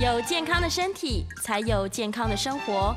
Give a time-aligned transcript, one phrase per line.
[0.00, 2.96] 有健康的身体，才有健康的生活。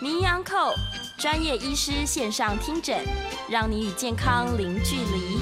[0.00, 0.72] 名医昂寇
[1.18, 2.96] 专业医师线上听诊，
[3.50, 5.38] 让你与健康零距离。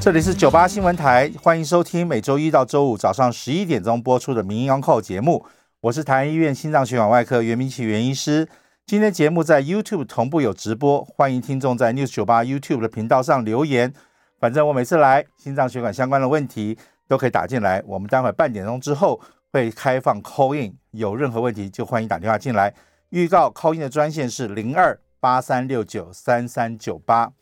[0.00, 5.44] 这里是九八新闻台，欢迎收听每周一到周五早上十一点钟播出的名医昂寇节目。
[5.82, 8.48] 我是台安医院心脏血管外科袁明启袁医师。
[8.86, 13.92] 今天节目在 YouTube 同步有直播，欢迎听众在 News 九八 YouTube 的频道上留言。
[14.38, 16.76] 反正我每次来，心脏血管相关的问题
[17.08, 17.82] 都可以打进来。
[17.86, 19.20] 我们待会半点钟之后
[19.52, 22.74] 会开放 call in，有任何问题就欢迎打电话进来。
[23.10, 27.32] 预告 call in 的专线是零二八三六九三三九八。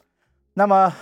[0.54, 0.92] 那么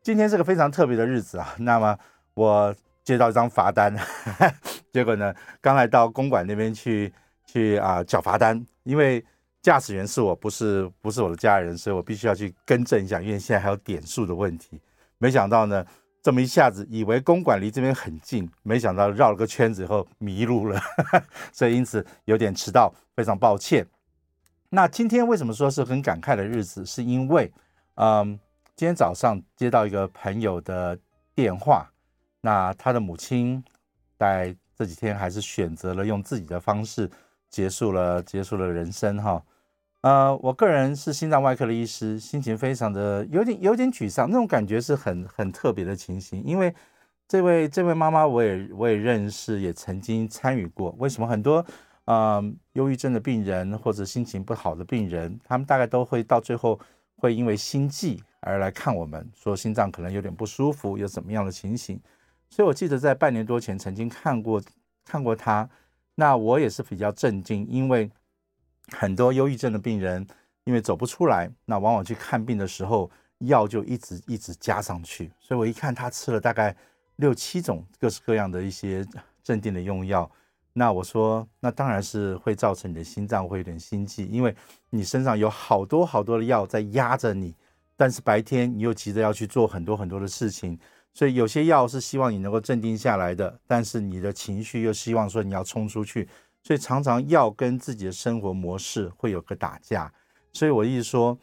[0.00, 1.54] 今天是个非常特别的日子啊。
[1.58, 1.98] 那么
[2.34, 3.94] 我接到一张罚单，
[4.92, 7.12] 结果呢，刚来到公馆那边去
[7.44, 9.22] 去啊缴罚单，因为
[9.60, 14.80] 驾驶员是我，不是不是我的家人，所以我必须要去更正一下，因为现在还有点数的问题。
[15.18, 15.84] 没想到呢，
[16.22, 20.80] 这么一下子，以为公馆离这边很近，没想到绕了个圈子以后迷路了，
[21.52, 23.86] 所以因此有点迟到，非常抱歉。
[24.70, 26.84] 那今天为什么说是很感慨的日子？
[26.84, 27.52] 是因为，
[27.94, 28.38] 嗯，
[28.76, 30.98] 今天早上接到一个朋友的
[31.34, 31.90] 电话，
[32.42, 33.64] 那他的母亲
[34.18, 37.10] 在这几天还是选择了用自己的方式
[37.48, 39.42] 结束了结束了人生哈。
[40.08, 46.42] 呃，我个人是心脏外科的医师，心情非常的有点有点沮丧，那种感觉是很很特别的情形。
[46.44, 46.74] 因为
[47.26, 50.96] 这位这位妈妈，我也我也认识，也曾经参与过。
[50.98, 51.62] 为什么很多
[52.06, 56.80] 呃忧郁症的病人或者心情不好的病人，他们大概都会到最后
[57.16, 62.00] 会因为心悸而来看我们，说心脏可能有点不舒服，有怎么样的情形。
[62.48, 64.62] 所以我记得在半年多前曾经看过
[65.04, 65.68] 看过他，
[66.14, 68.10] 那我也是比较震惊，因为。
[68.90, 70.26] 很多忧郁症的病人，
[70.64, 75.30] 因为走不出来，那往往去看病的时候，药就一直一直加上去。
[75.40, 76.74] 所以我一看他吃了大概
[77.16, 79.06] 六七种各式各样的一些
[79.42, 80.30] 镇定的用药，
[80.72, 84.54] 那我说，那当然是会造成你的心脏会有点心悸，因为
[84.90, 87.54] 你身上有好多好多的药在压着你，
[87.96, 90.78] 但是白天你又急着要去做很多很多的事情，
[91.12, 96.28] 所以有些药是希望你能够镇定下来的，但是你的情绪又希望说你要冲出去。
[96.68, 100.12] 所以常常要跟自己的生活模式会有个打架，
[100.52, 101.38] 所以我一直说，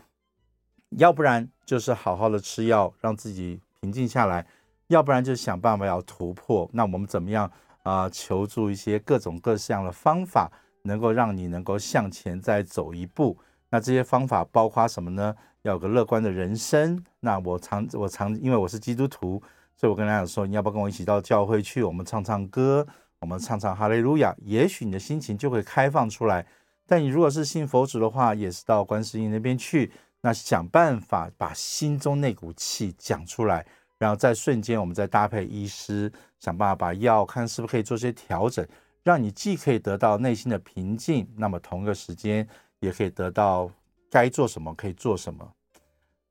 [1.00, 4.46] 要不然就是好好的吃药让自己平静下来，
[4.86, 6.70] 要不然就想办法要突破。
[6.72, 10.52] 那我们怎么样啊、求助一些各种各样的方法，
[10.84, 13.36] 能够让你能够向前再走一步。
[13.72, 15.36] 那这些方法包括什么呢？
[15.64, 17.04] 要有个乐观的人生。
[17.20, 19.42] 那我常我常因为我是基督徒，
[19.76, 21.82] 所以我跟大家说，你要不要跟我一起到教会去？
[21.82, 22.86] 我们唱唱歌。
[23.26, 26.46] 我们唱唱哈利路亚，也许你的心情就会开放出来。
[26.86, 29.92] 但你如果是信佛祖的话，也是到观世音那边去，
[30.22, 33.66] 那想办法把心中那股气讲出来，
[33.98, 38.64] 然后在瞬间，我们再搭配医师，想办法把药看是不是可以做些调整，
[39.02, 42.48] 让你既可以得到内心的平静，那么同一个时间
[42.80, 43.68] 也可以得到
[44.12, 45.52] 该做什么可以做什么。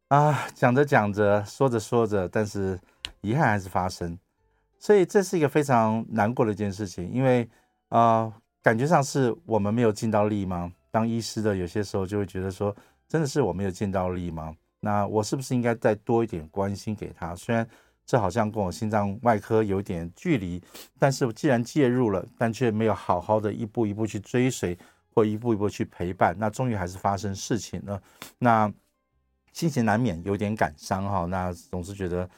[0.06, 2.78] 啊，讲着讲着，说着说着，但是
[3.21, 4.16] 遗憾还是发生。
[4.84, 7.48] 所以这是一个非常难过的一件事情，因为
[7.88, 8.30] 啊、
[8.62, 10.70] 感觉上是我们没有尽到力吗？
[10.90, 12.76] 当医师的有些时候就会觉得说，
[13.08, 14.54] 真的是我没有尽到力吗？
[14.80, 17.34] 那我是不是应该再多一点关心给他？
[17.34, 17.66] 虽然
[18.04, 20.62] 这好像跟我心脏外科有点距离，
[20.98, 24.76] 但是我既然介入了，但却没有好好的一步一步去追随
[25.14, 27.98] 或一步一步去陪伴，那终于还是发生事情了。
[28.38, 28.70] 那
[29.54, 31.25] 心情难免有点感伤哈。
[31.25, 32.28] 那总是觉得，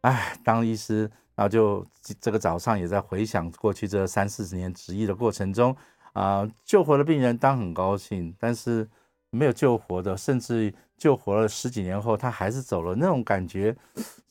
[0.00, 1.08] 哎，当医师。
[1.34, 1.86] 然后就
[2.20, 5.74] 这个早上也在回想过去这三四十年执业的过程中，
[6.12, 8.86] 啊、救活了病人当很高兴，但是
[9.30, 13.74] 没有救活的，甚至救活了十几年后他还是走了，那种感觉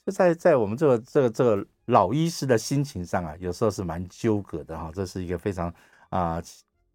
[0.05, 5.73] 就在在我们这个这个这个老医师的心情上啊，有时候是蛮纠葛的哈，这是一个非常
[6.09, 6.39] 啊、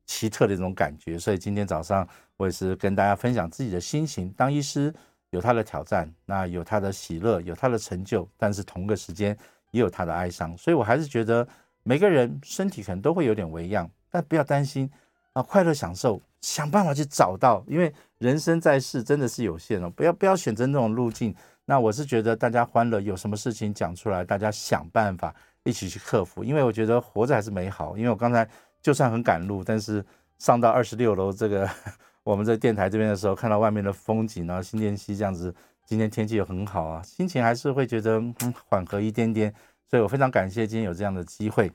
[0.06, 1.19] 奇特的一种感觉。
[1.19, 2.06] 所以今天早上
[2.37, 4.94] 我也是跟大家分享自己的心情，当医师
[5.31, 9.37] 有他的挑战，那有他的喜乐，有他的成就，但是同个时间。
[9.71, 11.47] 也有他的哀伤，所以我还是觉得
[11.83, 14.91] 每个人身体可能都会有点微恙，但不要担心
[15.33, 21.35] 啊，快乐享受想办法去找到，因为人生在世真的是有限哦，不要不要选择那种路径。
[21.69, 25.35] 那我是觉得大家欢乐，有什么事情讲出来，大家想办法
[25.65, 26.45] 一起去克服。
[26.45, 27.99] 因为我觉得活着还是美好。
[27.99, 28.49] 因为我刚才
[28.81, 30.05] 就算很赶路，但是
[30.39, 31.69] 上到二十六楼这个
[32.23, 35.53] 我们在电台这边的时候，看到外面的风景，然后新店溪这样子，
[35.87, 39.55] 今天天气又很好啊，心情还是会觉得嗯缓和一点点。
[39.88, 41.73] 所以我非常感谢今天有这样的机会。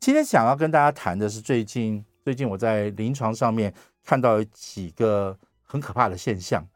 [0.00, 3.72] 今天想要跟大家谈的是最近最近我在临床上面
[4.02, 6.66] 看到有几个很可怕的现象。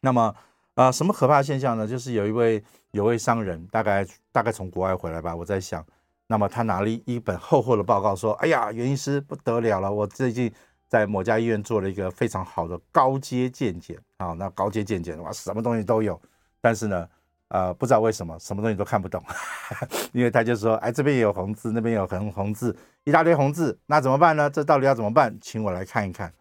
[0.00, 0.32] 那么。
[0.76, 1.88] 啊，什么可怕的现象呢？
[1.88, 5.34] 就是有一位有位商人，大概大概从国外回来吧。
[5.34, 5.82] 我在想，
[6.26, 10.52] 那么他拿了一本厚厚的报告，说：“哎呀，袁医师不得了了，我最近
[10.88, 14.32] 在某家医院做了一个非常好的高阶健检啊。
[14.32, 16.20] 那高阶健检的话，什么东西都有，
[16.60, 17.08] 但是呢，
[17.48, 19.22] 呃，不知道为什么什么东西都看不懂，
[20.12, 24.48] 因为他就说，哎，这边也有红字，那边有红红字，一大堆红字，那怎么办呢？
[24.50, 25.36] 这到底要怎么办？
[25.40, 26.32] 请我来看一看，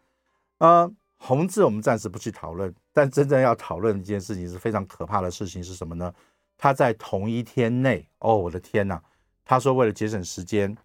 [0.59, 6.13] 呃。”红字我们暂时不去讨论，但真正要讨论一件事情是非常可怕的事情是什么呢？
[6.56, 9.01] 他在同一天内，哦，我的天呐！
[9.44, 10.75] 他说为了节省时间，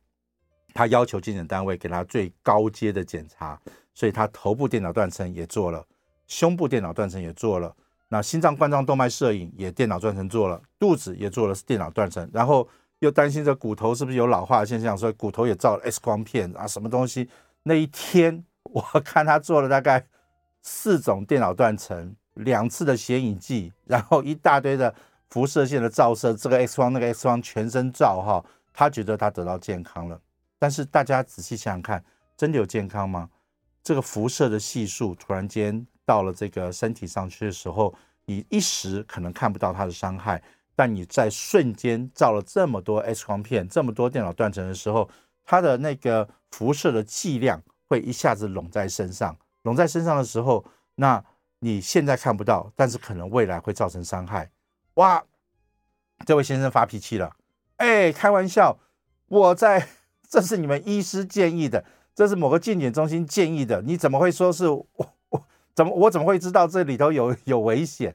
[0.75, 3.61] 他要求健检单位给他最高阶的检查，
[3.95, 5.85] 所以他头部电脑断层也做了，
[6.27, 7.75] 胸部电脑断层也做了，
[8.09, 12.69] 那心脏冠状动脉摄影也电脑断层做了，肚子也做了电脑断层，然后
[13.01, 17.29] 又担心这骨头是不是有老化的现象，所以骨头也照了 X 光片啊，什么东西？
[17.63, 20.07] 那一天我看他做了大概。
[20.63, 24.95] 四种电脑断层，两次的显影剂，然后一大堆的
[25.31, 28.45] 辐射线的照射，这个 X 光那个 X 光全身照哈，
[28.75, 30.21] 他觉得他得到健康了。
[30.61, 32.05] 但是大家仔细想想看，
[32.37, 33.29] 真的有健康吗？
[33.83, 37.93] 这个辐射的系数突然间到了这个身体上去的时候，
[38.27, 40.41] 你一时可能看不到它的伤害，
[40.77, 45.09] 但你在瞬间照了这么多 X 光片，这么多电脑断层的时候，
[45.45, 49.35] 它的那个辐射的剂量会一下子拢在身上。
[49.63, 50.65] 拢在身上的时候，
[50.97, 51.25] 那
[51.61, 54.51] 你现在看不到，但是可能未来会造成伤害。
[54.95, 55.25] 哇，
[56.27, 57.35] 这位先生发脾气了。
[57.77, 58.79] 哎，开玩笑，
[59.29, 59.89] 我在，
[60.31, 61.85] 这是你们医师建议的，
[62.15, 64.87] 这是某个健检中心建议的，你怎么会说是我？
[65.29, 65.45] 我
[65.75, 68.15] 怎么我怎么会知道这里头有有危险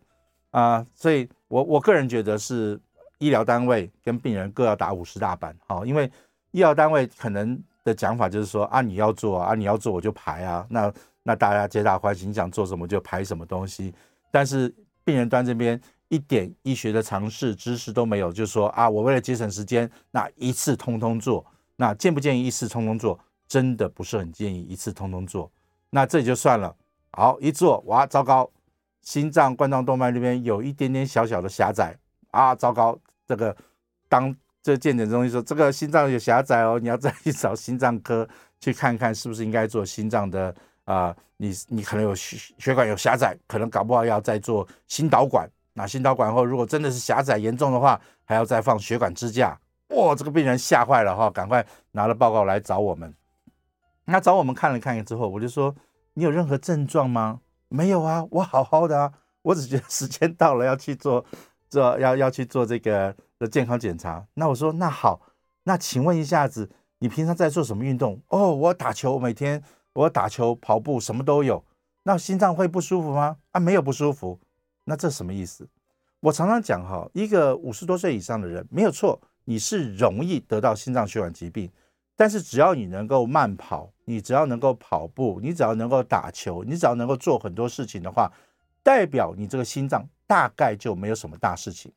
[0.52, 0.84] 啊？
[0.96, 2.80] 所以我我个人觉得是
[3.20, 5.56] 医疗单位跟病人各要打五十大板。
[5.68, 6.10] 好，因为
[6.52, 10.92] 医疗单位可能的讲法就是说啊，你要做啊，你要做我就排啊，那。
[11.28, 13.92] 那大家皆大欢喜，你想做什么就排什么东西。
[14.30, 14.72] 但是
[15.04, 21.44] 病人端这边一点医学的常识知识都没有，就说啊，我为了节省时间，那一次通通做。
[21.76, 23.20] 那建不建议一次通通做？
[23.48, 25.52] 真的不是很建议一次通通做。
[25.90, 26.76] 那这就算了。
[27.12, 28.50] 好，一做哇，糟糕，
[29.02, 31.96] 心脏冠状动脉那边有一点点小小的狭窄
[32.32, 33.56] 啊，糟糕，这个
[34.10, 38.28] 当这健检中医说这个心脏有狭窄哦，你要再去找心脏科
[38.60, 40.54] 去看看是不是应该做心脏的。
[40.86, 45.50] 啊、你你可能有血血管有狭窄，可能搞不好要再做心导管。
[45.74, 49.60] 那心导管后，如果真的是狭窄严重的话，还要再放血管支架。
[49.96, 53.14] 哇，这个病人吓坏了哈，赶快拿了报告来找我们。
[54.06, 55.76] 那找我们看了看之后，我就说：
[56.14, 57.42] 你有任何症状吗？
[57.70, 59.12] 没有啊，我好好的啊，
[59.42, 61.26] 我只觉得时间到了要去做
[61.70, 64.26] 做要要去做这个的健康检查。
[64.36, 65.22] 那我说那好，
[65.64, 66.70] 那请问一下子，
[67.00, 68.22] 你平常在做什么运动？
[68.28, 69.64] 哦，我打球，每天。
[69.96, 71.64] 我打球、跑步，什么都有。
[72.04, 73.38] 那心脏会不舒服吗？
[73.52, 74.38] 啊，没有不舒服。
[74.84, 75.70] 那这什么意思？
[76.20, 81.72] 我常常讲哈，一个五十多岁以上的人没有错，你是容易得到心脏血管疾病。
[82.18, 88.32] 但是只要你能够慢跑，你只要能够跑步，你只要能够打球，你只要能够做很多事情的话，
[88.84, 91.92] 代表你这个心脏大概就没有什么大事情。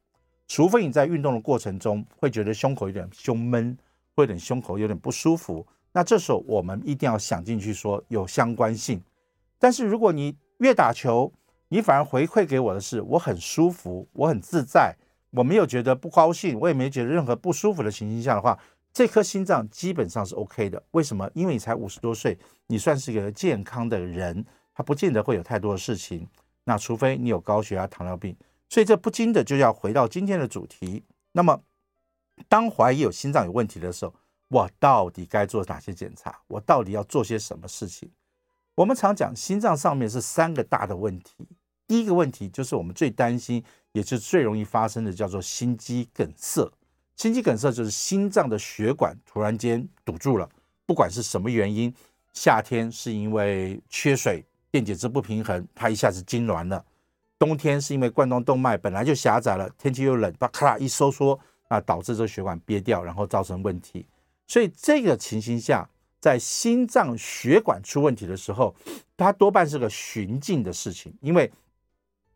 [0.48, 3.76] 除非你在运动的过程中会觉得胸口有点胸闷，
[4.14, 5.64] 会有点胸口有点不舒服。
[5.92, 9.00] 那这时候我们一定要想进去说有相关性，
[9.58, 11.32] 但是如果你越打球，
[11.68, 14.96] 你反而回馈给我的是我很舒服，我很自在，
[15.30, 18.58] 我没有觉得不高兴，我也没觉得任何不舒服的情形下的话，
[18.92, 20.82] 这颗心脏基本上是 OK 的。
[20.92, 21.30] 为什么？
[21.34, 24.44] 因为你才五十多岁，你算是一个健康的人，
[24.74, 26.26] 他不见得会有太多的事情。
[26.64, 28.36] 那除非你有高血压、糖尿病，
[28.68, 31.02] 所以这不禁的就要回到今天的主题。
[31.32, 31.62] 那么，
[32.48, 34.14] 当怀疑有心脏有问题的时候，
[34.48, 36.40] 我到底该做哪些检查？
[36.46, 38.10] 我到底要做些什么事情？
[38.74, 41.48] 我们常讲心脏上面是三个大的问题。
[41.86, 46.70] 第一个问题就是我们最担心，也就是最容易发生的，叫做心肌梗塞。
[47.16, 50.48] 心肌梗塞就是心脏的血管突然间堵住了，
[50.86, 51.92] 不管是什么原因，
[52.32, 56.80] 夏天是因为缺水，电解质不平衡，它一下子痉攣了；
[57.38, 64.06] 冬天是因为冠状动脉本来就狭窄了，天气又冷，它咔啦一收缩，那导致这血管憋掉，然后造成问题。
[64.46, 65.88] 所以这个情形下，
[66.20, 68.74] 在心脏血管出问题的时候，
[69.16, 71.50] 它多半是个循进的事情，因为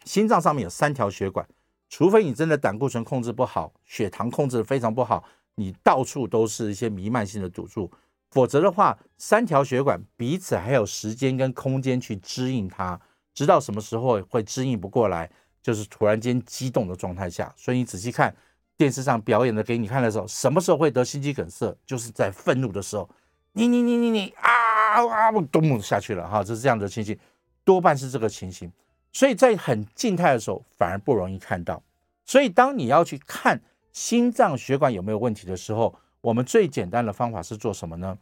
[0.04, 1.47] 心脏上面有三条血管，
[1.88, 7.90] 除非你真的胆固醇控制不好，血糖控制非常不好，你到处都是一些弥漫性的堵住，
[8.30, 13.00] 否则的话，三条血管彼此还有时间跟空间去支应它，
[13.35, 15.30] 直到什么时候会支应不过来，
[15.62, 17.52] 就是突然间激动的状态下。
[17.56, 18.35] 所以你仔细看
[18.76, 21.76] 电视上表演的给你看的时候，什么时候会得心肌梗塞？
[21.87, 23.09] 就是在愤怒的时候，
[23.52, 24.50] 你你你你你啊
[24.94, 27.18] 啊，我咚下去了哈，就是这样的情形，
[27.64, 28.73] 多半是这个情形。
[29.12, 31.83] 所以在很静态的时候，反而不容易看到。
[32.25, 33.61] 所以当你要去看
[33.92, 38.16] 心脏血管有没有问题的时候，我们最简单的方法是做什么呢？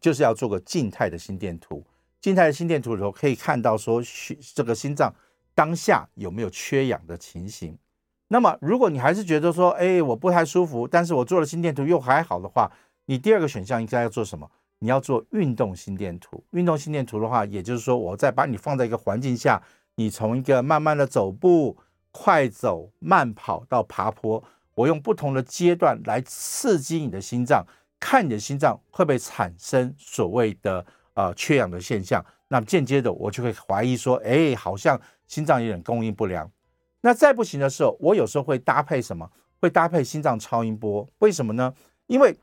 [0.00, 1.84] 就是要做个静态的心电图。
[2.20, 5.14] 静态的心电图里头可以看到说，血这个心脏
[5.54, 7.78] 当下有没有缺氧的情形。
[8.28, 12.70] 那么如果你还是觉得说，哎，我不太舒服，但是我做了心电图又还好的话，
[13.06, 14.50] 你第二个选项应该要做什么？
[14.80, 16.42] 你要做运动心电图。
[16.52, 19.62] 运动心电图的话，也就是说，我再把你放在一个环境下。
[20.00, 21.76] 你从一个慢慢的走步、
[22.10, 24.42] 快走、慢跑到爬坡，
[24.74, 27.62] 我用不同的阶段来刺激你的心脏，
[27.98, 32.24] 看你的心脏会不会产生所谓的呃缺氧的现象。
[32.48, 36.50] 那么间接的，我就会怀疑说，哎，好像心脏有点供应不良。
[37.02, 39.30] 那再不行的时候，我有时候会搭配什么？
[39.60, 41.06] 会搭配心脏超音波。
[41.18, 41.74] 为什么呢？
[42.06, 42.34] 因为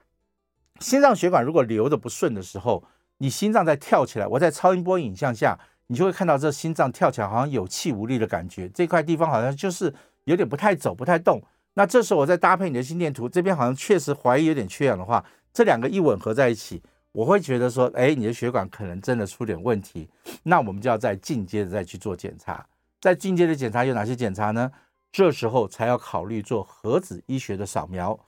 [0.80, 2.84] 心脏血管如果流得不顺的时候，
[3.18, 5.60] 你心脏在跳起来，我在超音波影像下。
[5.88, 9.94] 你就会看到这心脏跳起来好像有气无力的感觉，这块地方好像就是
[10.25, 11.41] 有点不太走、不太动。
[11.74, 20.10] 那这时候我再搭配你的心电图，这边好像确实怀疑有点缺氧的话，这两个一吻合在一起，我会觉得说，哎，你的血管可能真的出点问题。
[20.44, 22.65] 那我们就要再进阶的再去做检查。
[23.00, 24.72] 在进阶的检查有哪些检查呢？
[25.12, 28.20] 这时候才要考虑做核子医学的扫描。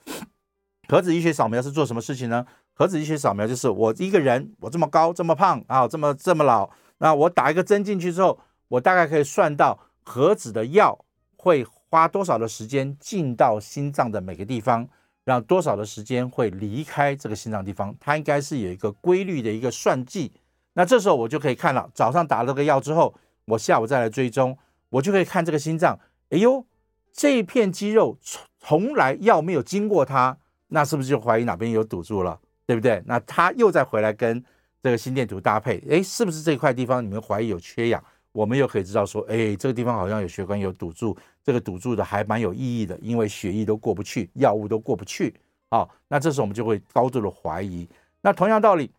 [0.88, 2.46] 核子医学扫描是做什么事情呢？
[2.74, 6.70] 核子医学扫描就是我一个人，我这么高、这么胖啊，这么这么老。
[7.00, 10.98] 那我打一个针进去之后，我大概可以算到盒子的药
[11.36, 14.88] 会花多少的时间进到心脏的每个地方，
[15.24, 20.32] 让多少的时间会离开这个心脏地方，它应该是有一个规律的一个算计。
[20.74, 23.16] 那这时候我就可以看了，早上打了个药之后，
[23.46, 24.58] 我下午再来追踪，
[24.90, 26.00] 我就可以看这个心脏。
[26.30, 26.66] 哎呦，
[27.12, 30.38] 这一片肌肉从从来药没有经过它，
[30.68, 33.02] 那是不是就怀疑哪边有堵住了，对不对？
[33.06, 34.44] 那它又再回来跟。
[34.82, 38.04] 这个心电图搭配，哎，是不是这块地方你们怀疑有缺氧？
[38.32, 45.34] 我们又可以知道说，哎，这个地方好像有血管有堵住，这个堵住的还蛮有意义的，因为血液都过不去，药物都过不去。
[45.72, 47.90] 好，那这时候我们就会高度的怀疑。
[48.22, 48.92] 那同样道理，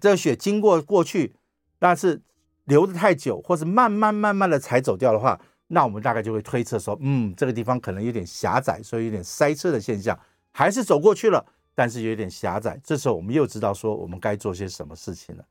[0.00, 1.34] 这个血经过过去，
[1.78, 2.20] 但是
[2.64, 10.18] 流的太久，或是慢慢慢慢的才走掉的话，那我们大概就会推测说，嗯，这个地方可能有点狭窄，所以有点塞车的现象，
[10.52, 11.44] 还是走过去了。
[11.78, 15.44] 但是有点狭窄，这时候我们又知道说我们该做些什么事情了。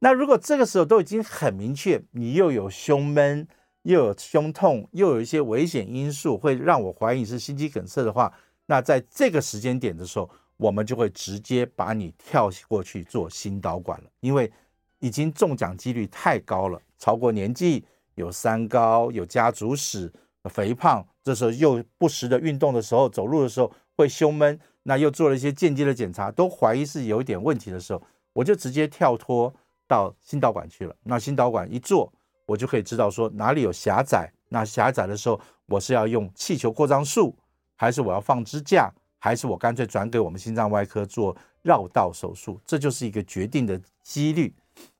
[0.00, 3.46] 那如果这个时候都已经很明确，你又有胸闷，
[3.82, 8.32] 又有胸痛，又有一些危险因素会让我怀疑是心肌梗塞的话，
[8.66, 14.50] 那在这个时间点的时候，我们就会直接把你跳过去做心导管了，因为
[14.98, 17.84] 已经中奖几率太高了，超过年纪，
[18.16, 20.12] 有三高，有家族史，
[20.46, 24.58] 肥胖，这时候又不时的运动的时候，走路的时候会胸闷。
[24.82, 29.52] 那又做了一些间接的检查，都怀疑是有一点问题的时候，我就直接跳脱
[29.86, 30.96] 到心导管去了。
[31.02, 32.10] 那心导管一做，
[32.46, 34.32] 我就可以知道说哪里有狭窄。
[34.48, 37.36] 那狭窄的时候，我是要用气球扩张术，
[37.76, 42.58] 还是我要放支架，还是我干脆转给我们心脏外科做绕道手术？
[42.64, 44.54] 这就是一个决定的几率。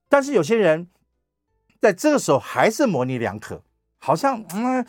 [0.08, 0.86] 但是有些人
[1.80, 3.62] 在这个时候还是模棱两可，
[3.98, 4.86] 好像嗯，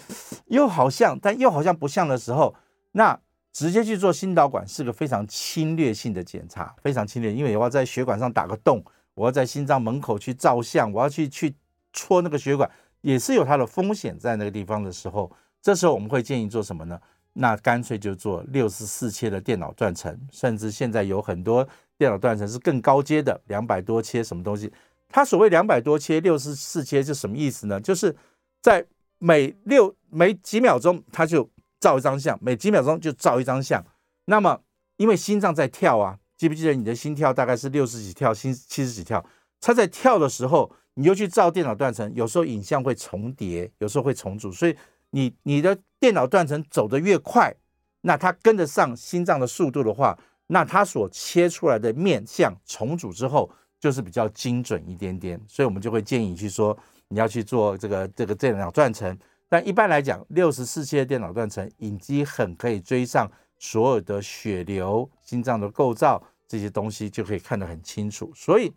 [0.48, 2.54] 又好像，但又好像不像的时候，
[2.92, 3.18] 那。
[3.54, 8.82] 直接去做心导管是个非常侵略性的检查，非常侵略，因为我要在血管上打个洞，
[9.14, 11.54] 我要在心脏门口去照相，我要去去
[11.92, 12.70] 戳那个血管，
[13.02, 15.30] 也是有它的风险在那个地方的时候，
[15.62, 16.98] 这时候我们会建议做什么呢？
[17.34, 21.68] 那干脆就做六十四切的电脑断层，甚至现在有很多
[21.98, 24.72] 电脑断层是更高阶的，两百多切什么东西。
[25.10, 27.80] 它所谓两百多切、六十四切是什么意思呢？
[27.82, 28.16] 就是
[28.62, 28.86] 在
[29.18, 31.50] 每六每几秒钟它就。
[31.82, 33.84] 照一张相，每几秒钟就照一张相。
[34.26, 34.62] 那么，
[34.98, 39.26] 因为心脏在跳啊，记不记得你的心跳大概是六十几跳，心七十几跳？
[39.60, 44.52] 它在跳的时候，你就去照电脑断层，有时候影像会重叠，有时候会重组。
[44.52, 44.78] 所以
[45.10, 47.54] 你你的电脑断层走得越快，
[48.02, 55.42] 那它跟得上心脏的速度的话，那它所切出来的面相重组之后，就是比较精准一点点。
[55.48, 59.18] 所以我们就会建议去说，你要去做这个这个电脑断层。
[59.52, 63.30] 但一般来讲，六十四切电脑断层，影机很可以追上
[63.60, 68.32] 所有的血流、心脏的构造、这些东西就可以看得很清楚。
[68.34, 68.74] 所以，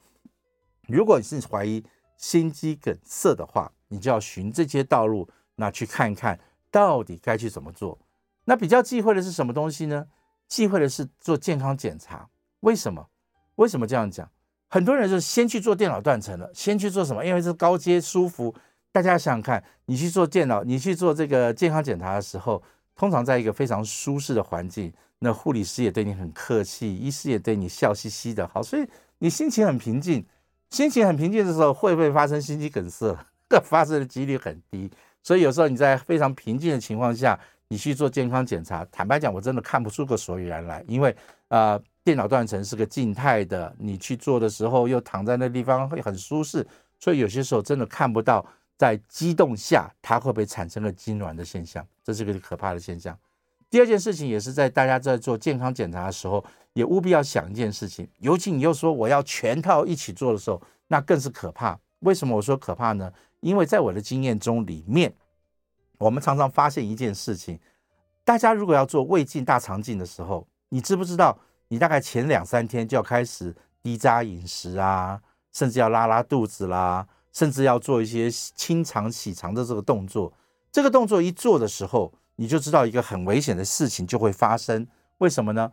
[0.88, 1.85] 如果你是怀疑
[2.16, 6.37] 心肌梗塞的话，你就要循这些道路，那去看一看
[6.73, 7.97] 到底该去怎么做。
[8.45, 10.09] 那比较忌讳的是什么东西呢？
[10.49, 12.28] 忌讳的是做健康检查。
[12.61, 13.07] 为什么？
[13.54, 14.28] 为什么这样讲？
[14.66, 17.25] 很多人是先去做电脑断层了，先去做什么？
[17.25, 18.52] 因为是高阶舒服。
[18.94, 22.62] 大家想想看，你去做电脑，你去做这个健康检查的时候，
[22.94, 28.86] 通常在一个非常舒适的环境，那护理师也对你很客气，医师也对你笑嘻嘻的，好，所以
[29.18, 30.24] 你心情很平静。
[30.70, 33.18] 心情很平静的时候，会不会发生心肌梗塞？
[33.48, 34.88] 这 发生的几率很低。
[35.24, 37.36] 所以有时候你在非常平静的情况下，
[37.66, 41.10] 你去做健康检查，坦白讲，我真的看不出个所以然来，因为
[41.48, 41.72] 啊。
[41.72, 46.66] 呃电脑断层是个静态的，你去做的时候又躺在那地方会很舒适，
[47.00, 48.44] 所以有些时候真的看不到
[48.76, 53.19] 在激动下它会不会产生了痉挛的现象，这是个可怕的现象。
[53.71, 61.78] 第二件事情也是在大家在做健康检查的时候，也务必要想一件事情，尤其你又说我要全套一起做的时候，那更是可怕。
[62.00, 63.12] 为什么我说可怕呢？
[63.40, 65.12] 因为在我的经验中里面，
[65.99, 67.59] 我们常常发现一件事情，
[68.25, 71.38] 大家如果要做胃镜、大肠镜的时候，你知不知道？
[71.69, 80.33] 你大概前两三天就要开始低渣饮食啊，甚至要拉拉肚子啦，甚至要做一些清肠洗肠的这个动作。
[80.73, 84.87] 这个动作一做的时候，你就知道一个很危险的事情就会发生。
[85.19, 85.71] 为什么呢？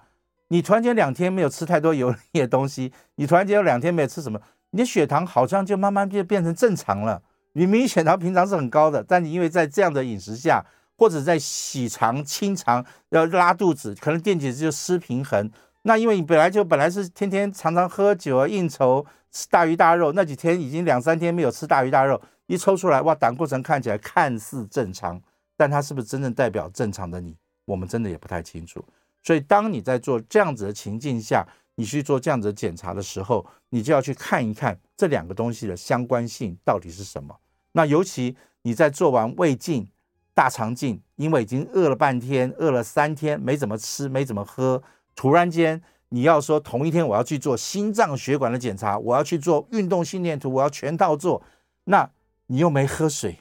[0.50, 4.42] 你突然间两天没有吃太多油腻的东西，你突然间有两天没有吃什么，
[4.72, 7.24] 你的血糖好像就慢慢变变成正常了。
[7.54, 10.66] 你明明血糖平常是很高的，但你因为在这样的饮食下，
[10.98, 15.50] 或者在洗肠清肠要拉肚子，可能电解质就失平衡。
[15.84, 25.20] 那因为你本来就本来是天天常常喝酒啊，应酬吃大鱼大肉，那几天已经两三天没有吃大鱼大肉，一抽出来哇，胆固醇看起来看似正常，
[25.58, 27.36] 但它是不是真正代表正常的你，
[27.66, 28.84] 我们真的也不太清楚。
[29.24, 37.36] 所以当你在做这样子的情境下，你去做这样子的检查的时候，你就要去看一看这两个东西的相关性到底是什么。
[37.72, 39.88] 那尤其你在做完胃镜、
[40.34, 44.84] 大肠镜，因为已经饿了半天，饿了三天，没怎么吃，没怎么喝。
[45.16, 51.42] 突然间，你要说同一天我要去做心脏血管的检查，我要去做运动心电图，我要全套做，
[51.86, 52.10] 那
[52.48, 53.40] 你又没喝水，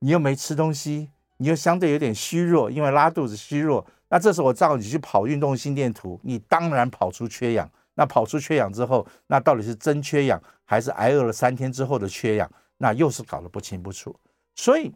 [0.00, 3.86] 你又没吃东西，你又相对有点虚弱，因为拉肚子虚弱。
[4.10, 7.70] 那这时候我照你去跑运动心电图，你当然跑出缺氧。
[7.94, 12.48] 那跑出缺氧之后，那到底是真缺氧，还是挨饿了三天之后的缺氧？
[12.76, 14.14] 那又是搞得不清不楚。
[14.54, 14.94] 所以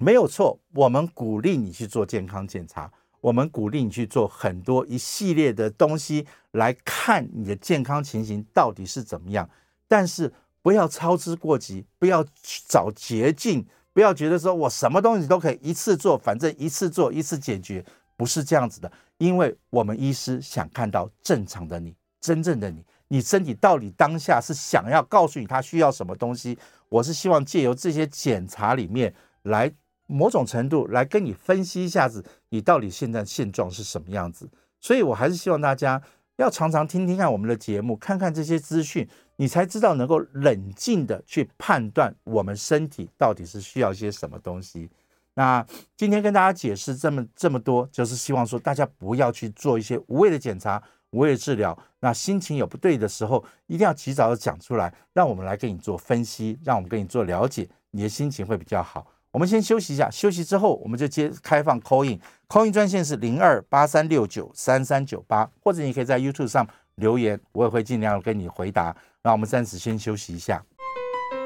[0.00, 2.90] 没有错，我们鼓励你去做健康检查。
[3.20, 9.48] 我们鼓励你去做很多一系列的东西来看你的健康情形到底是怎么样，
[9.86, 12.24] 但是不要操之过急，不要
[12.68, 17.84] 找捷径，不要觉得说我什么东西都可以一次做，反正一次做一次解决，
[18.16, 18.90] 不是这样子的。
[19.18, 26.56] 因为我们医师想看到正常的你，真正的你，你身体到底当下是想要告诉你他需要什么东西。
[26.88, 29.72] 我是希望借由这些检查里面来。
[30.08, 34.50] 某种程度来跟你分析一下子，你到底现在现状是什么样子？
[34.80, 36.02] 所以我还是希望大家
[36.36, 44.90] 要常常听听看我们的节目，看看这些资讯，你才知道能够冷静的去判断我们身体到底是需要些什么东西。
[45.34, 45.64] 那
[45.96, 51.78] 今天跟大家解释这么这么多，就是希望说大家不要去做一些无谓的检查、无谓的治疗。
[52.00, 59.06] 那心情有不对的时候，一定要及早的讲出来，让我们来给你做分析，让我们给你做了解，你的心情会比较好。
[59.30, 68.96] 我们先休息一下，休息之后我们就接开放 call in，call in 专线是零二八三六九三三九八，或者你可以在 YouTube 上留言，我也会尽量跟你回答。
[69.22, 70.64] 那我们暂时先休息一下。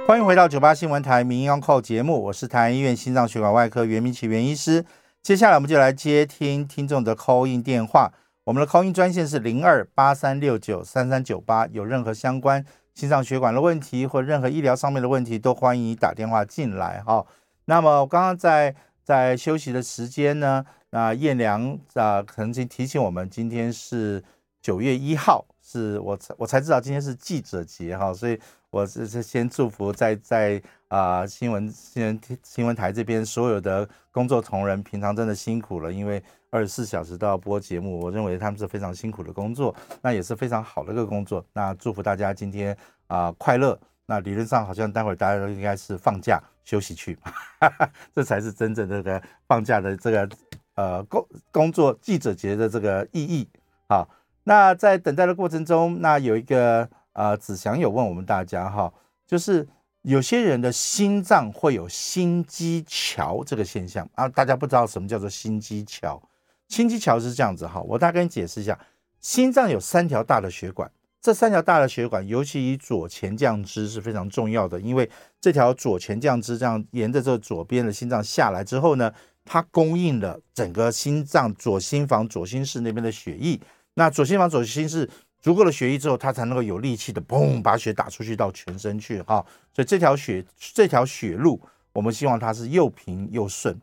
[0.07, 4.85] 欢迎回到九八新闻台民医 on call 节目，我是台安医院心脏血管外科袁明启袁医师。
[5.21, 8.13] 接下来我们就来接听听众的 call in 电话，
[8.45, 12.65] 我们的 call in 专线是零二八三六九三三九八，有任何相关
[12.95, 17.25] 心脏血管的问题或任何医疗上面的问题，都欢迎你打电话进来哈。
[17.65, 24.23] 那么我刚刚在在休息的时间呢，那燕良啊曾经提醒我们，今天是
[24.61, 28.39] 九月一号，是我才我才知道今天是记者节哈，所以
[28.71, 43.79] 我是是先祝福在在啊、新闻新闻新闻台这边所有的工作同仁，平常真的辛苦了，因为二十四小时都要播节目，我认为他们是非常辛苦的工作，那也是非常好的一个工作，那祝福大家今天啊、快乐。
[44.05, 47.17] 那理论上好像待会儿大家都应该是放假休息去，
[47.59, 50.29] 哈哈，这才是真正这个放假的这个
[50.75, 53.49] 呃工工作记者节的这个意义。
[53.89, 54.09] 好，
[54.45, 58.93] 那在等待的过程中，那有一个呃子祥有问我们大家哈，
[59.27, 59.67] 就是
[60.03, 66.23] 有些人的心脏会有心肌桥这个现象啊，大家不知道什么叫做心肌桥？
[66.69, 68.79] 心肌桥是这样子哈，我大概解释一下，
[69.21, 70.91] 心脏有三条大的血管，
[71.23, 75.09] 这三条大的血管，尤其以左前降支是非常重要的，因为
[75.41, 83.61] 这条左前降支这样沿着这左边的心脏下来之后呢，它供应了整个心脏左心房、左心室那边的血液。
[83.95, 85.09] 那左心房、左心室
[85.39, 89.47] 足够的血液之后，它才能够有力气的砰把血打出去到全身去哈。
[89.73, 91.61] 所以这条血这条血路，
[91.93, 93.81] 我们希望它是又平又顺。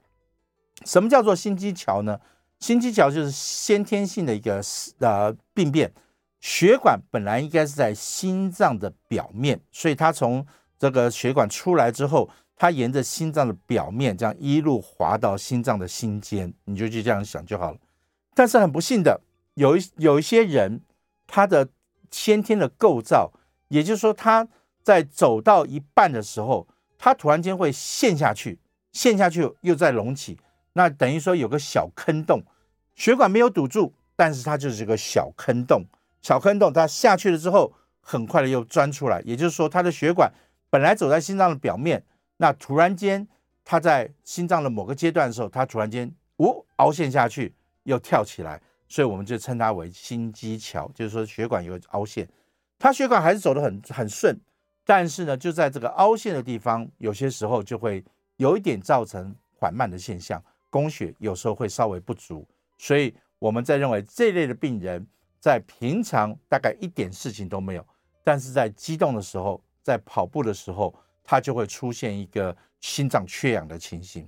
[0.84, 2.20] 什么叫做心肌桥呢？
[2.60, 4.62] 心肌桥就是先天性的一个
[5.00, 5.90] 呃病变，
[6.40, 10.46] 血管本来应该是在心脏的表面，所以它从
[10.78, 17.78] 这个血管出来之后，它沿着心脏的表面这样一路滑到心脏的心尖，你就去这样想就好了。
[18.34, 19.20] 但是很不幸的，
[19.56, 20.82] 有一有一些人，
[21.28, 21.68] 他的
[22.10, 23.34] 先天的构造，
[23.68, 24.48] 也就是说他
[24.82, 26.66] 在走到一半的时候，
[26.98, 28.60] 他突然间会陷下去，
[28.94, 30.40] 陷下去又再隆起。
[30.74, 32.42] 那等于说有个小坑洞，
[32.96, 35.84] 血管没有堵住，但是它就是一个小坑洞。
[36.22, 39.22] 小坑洞它下去了之后，很快的又钻出来。
[39.26, 40.32] 也就是说，它的血管
[40.70, 42.04] 本来走在心脏的表面，
[42.38, 43.28] 那突然间
[43.64, 47.54] 它在心脏的某个阶段的时候，它突然间呜凹陷下去，
[47.84, 52.28] 又跳起来，所以我们就称它为心肌桥，就是说血管有凹陷。
[52.78, 54.40] 它血管还是走得很很顺，
[54.86, 58.04] 但是呢，就在这个凹陷的地方，有些时候就会
[58.38, 60.42] 有一点造成缓慢的现象。
[60.72, 65.04] 供血有时候会稍微不足，所以我们在认为这类的病人，
[65.40, 67.86] 在平常大概一点事情都没有，
[68.24, 74.28] 但是在激动的时候，在跑步的时候，他就会出现一个心脏缺氧的情形。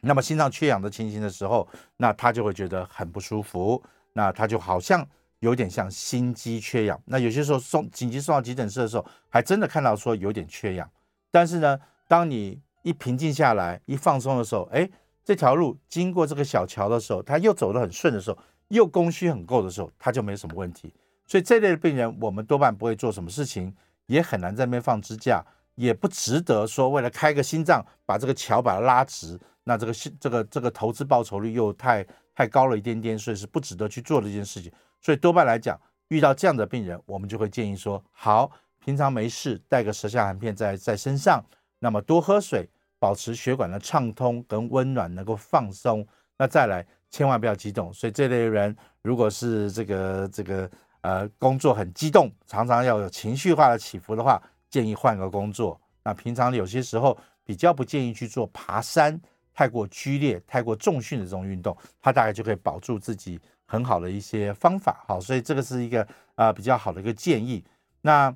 [0.00, 1.66] 那么心脏缺氧的情形的时候，
[1.96, 5.06] 那他就会觉得很不舒服，那他就好像
[5.38, 7.00] 有点像心肌缺氧。
[7.04, 10.90] 那有些时候送紧急送到急诊室的时候，还真的看到说有点缺氧。
[11.30, 14.90] 但是呢，当你一平静下来，一放松的时候，哎。
[15.26, 18.36] 这条路经过这个小桥的时候，他又走得很顺的时候，
[18.74, 20.92] 又供需很够的时候，他就没什么问题。
[21.26, 23.74] 所以这类的病人，我们多半不会做什么事情，
[24.06, 25.42] 也很难在那边放支架，
[25.76, 29.40] 也不值得说为了开个心脏，把这个桥把它拉直。
[29.64, 34.70] 那这个心这个这个投资报酬率又太太高了一点点，所以是不值得去做的一件事情。
[35.00, 38.50] 所以多半来讲，遇到这样的病人，我们就会建议说：好，
[38.84, 41.42] 平常没事带个舌下含片在在身上，
[41.78, 42.68] 那么多喝水。
[42.96, 46.06] 保持血管的畅通跟温暖，能够放松。
[46.38, 47.92] 那再来，千万不要激动。
[47.92, 50.68] 所以这类人，如果是这个这个
[51.02, 55.80] 呃工作很激动，常常要有情绪化的起伏的话，建议换个工作。
[56.02, 59.20] 那平常有些时候比较不建议去做爬山，
[59.54, 65.04] 太过剧烈、太过重训的这种运动，他大概就可以保住自己很好的一些方法。
[65.06, 66.02] 好，所以这个是一个
[66.34, 67.64] 啊、呃、比较好的一个建议。
[68.00, 68.34] 那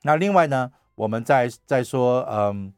[0.00, 2.72] 那另外呢，我们再再说嗯。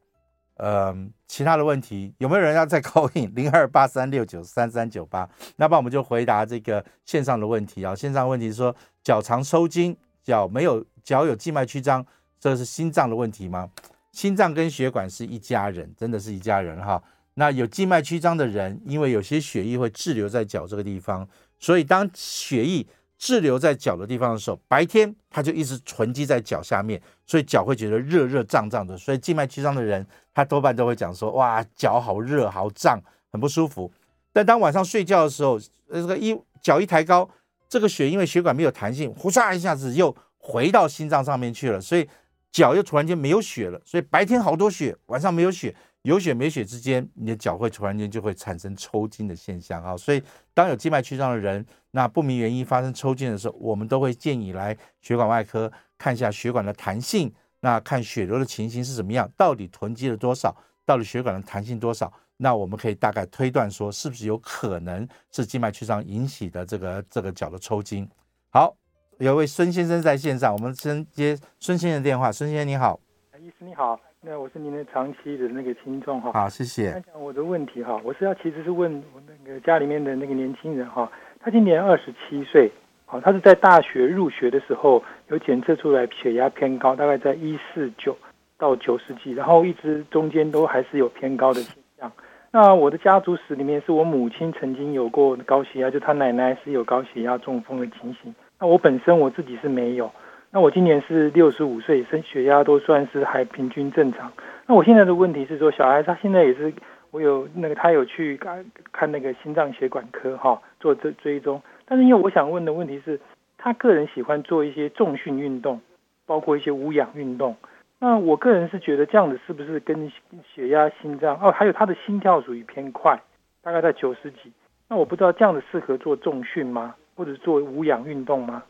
[0.57, 5.29] 嗯，其他的问题有没有人要再 call in 零二八三六九三三九八？
[5.57, 7.95] 那么我们就回答这个线上的问题啊。
[7.95, 12.07] 线上问题说，脚常抽筋，脚没有脚有静脉曲张，
[12.39, 13.69] 这是心脏的问题吗？
[14.13, 17.03] 心脏跟血管是一家人，真的是一家人哈。
[17.35, 22.87] 那有静脉曲张的人，因为有些血液会滞留在脚这个地方，所以当血液
[23.19, 28.97] 滞留在脚的地方的时候，白天它就一直囤积在脚下面，所以脚会觉得热热胀胀的。
[28.97, 30.07] 所以静脉曲张的人。
[30.37, 33.01] 他多半都会讲说，哇，脚好热，好胀，
[33.31, 33.89] 很不舒服。
[34.33, 37.31] 但当晚上睡觉的时候，这个一脚一抬高，
[37.69, 42.09] 这个血因为血管没有弹性，呼嚓一下子又回到心脏上面去了，所以
[42.51, 43.81] 脚又突然间没有血了。
[43.85, 45.73] 所以白天好多血，晚上没有血，
[46.05, 49.97] 有血没血之间，你的脚会突然间就会产生抽筋的现象啊。
[49.97, 57.33] 所以当有静脉曲张的人，那不明原因发生抽筋的时候，我们都会建议来血管外科看一下血管的弹性。
[57.61, 59.27] 那看血流的情形是怎么样？
[59.35, 60.55] 到底囤积了多少？
[60.85, 62.13] 到底血管的弹性多少？
[62.37, 68.07] 那我们可以大概推断说，是不是有可能是静脉曲张引起的这个这个脚的抽筋？
[68.51, 68.77] 好，
[69.19, 72.31] 有位孙先生在线上，我们先接孙先生的电话。
[72.31, 73.01] 孙先生你好，
[73.41, 76.33] 医师你好，那我是您的长期的那个听众哈。
[76.33, 76.93] 好，谢谢。
[77.13, 82.73] 讲我的问题哈，我是要其实是问我那个家里面的那个年轻人哈，他今年二十七岁。
[83.05, 88.17] 好，他是在大学入学的时候有检测出来血压偏高，大概在一四九
[88.57, 92.11] 到九十几，然后一直中间都还是有偏高的现象。
[92.51, 98.35] 那我的家族史里面是我母亲曾经有过高血压，就她奶奶是有高血压中风的情形。
[98.59, 100.11] 那我本身我自己是没有。
[100.55, 104.33] 那我今年是六十五岁，升血压都算是还平均正常。
[104.69, 106.73] 那我现在的问题是说，小孩他现在也是
[107.11, 111.61] 我有那个他有去看看那个心脏血管科哈，做这追踪。
[111.87, 113.19] 但是因为我想问的问题是，
[113.59, 115.81] 他个人喜欢做一些重训运动，
[116.25, 117.57] 包括一些无氧运动。
[117.99, 120.13] 那我个人是觉得这样子是不是跟
[120.55, 123.21] 血压、心脏哦，还有他的心跳属于偏快，
[123.61, 124.53] 大概在九十几。
[124.89, 126.95] 那我不知道这样子适合做重训吗？
[127.17, 128.63] 或者做无氧运动吗？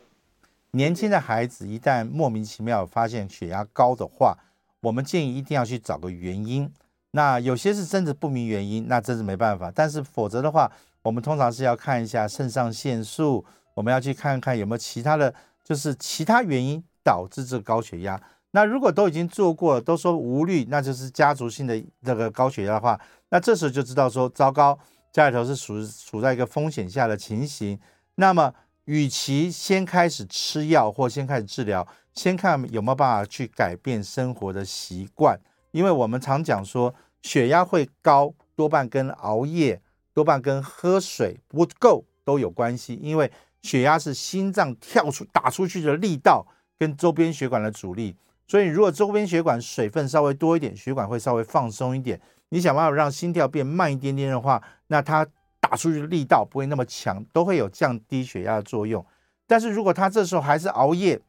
[0.75, 4.37] 年轻的孩子一旦莫名其妙发现血压高的话，
[4.81, 6.69] 我们建议一定要去找个原因。
[7.11, 9.71] 那有些是真的不明原因，那真是没办法。
[9.73, 10.69] 但是否则的话，
[11.01, 15.33] 我们通常是要看一下肾上腺素，我们要去看看有没有其他的
[15.63, 18.21] 就是其他原因导致这个高血压。
[18.51, 24.77] 那如果都已经做过了，都说无虑，那就是家族性的这个高血压的话，那这时候就知道说糟糕，
[25.13, 27.79] 家里头是处处在一个风险下的情形。
[28.15, 28.53] 那么。
[28.85, 35.39] 与其先开始吃药或先开始治疗，先看有没有办法去改变生活的习惯。
[35.71, 39.81] 因为我们常讲说，血压会高，多半跟熬夜、
[40.13, 42.95] 多半跟喝水不够都有关系。
[43.01, 46.45] 因为血压是心脏跳出打出去的力道
[46.77, 48.15] 跟周边血管的阻力，
[48.47, 52.21] 所以如果周边血管水分稍微多一点，血管会稍微放松一点。
[52.49, 55.27] 你想办法让心跳变慢一点点的话，那它。
[55.65, 59.03] 打出去的力道不会那么强，都会有降低血压的作用。
[59.47, 61.19] 但是如果他这时候还是熬夜，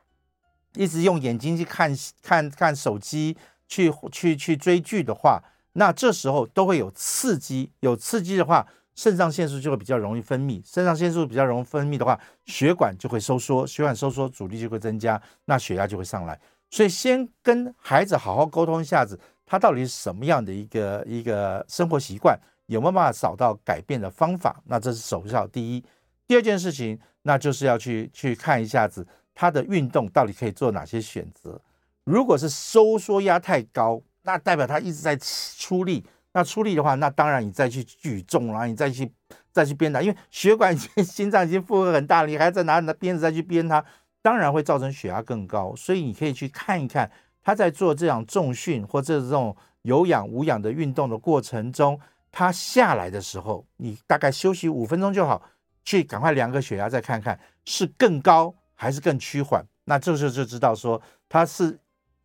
[0.75, 1.91] 一直用眼睛去看
[2.23, 3.35] 看看手机，
[3.67, 7.73] 去去去追剧的话，那这时候都会有刺激。
[7.81, 10.61] 有刺激的话，肾上腺素就会比较容易分泌。
[10.67, 16.39] 肾上腺素比较容易分泌的话，血管就会收缩，血管收缩阻力就会增加，那血压就会上来。
[16.69, 22.39] 所以先跟孩子好好沟通一下子，他到底是什么样的一个一个生活习惯。
[22.67, 24.61] 有没有办法找到改变的方法？
[24.67, 25.85] 那这是首要第一。
[26.27, 31.61] 第二件事情，那就是要去去看一下子他的运动到底可以做哪些选择。
[32.05, 36.05] 如果是收缩压太高，那代表他一直在出力。
[36.33, 39.11] 那出力的话，那当然你再去举重，然后你再去
[39.53, 43.83] 再去鞭打，因为血管已经心脏已经负荷很大了，你还在拿你的鞭子再去鞭它，
[44.21, 45.75] 当然会造成血压更高。
[45.75, 47.11] 所以你可以去看一看
[47.43, 51.99] 他在做这样重训或者这种有氧无氧的运动的过程中。
[52.39, 55.41] 他下来的时候，你大概休息五分钟就好，
[55.87, 59.65] 去赶快量个血压，再看看是更高还是更趋缓。
[59.85, 61.79] 那这时候就知道说他是